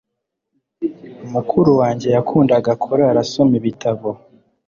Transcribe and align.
Mukuru 1.33 1.69
wanjye 1.81 2.07
yakundaga 2.15 2.71
kurara 2.83 3.19
asoma 3.25 3.53
ibitabo. 3.59 4.09